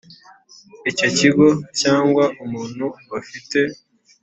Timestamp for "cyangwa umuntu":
1.81-2.85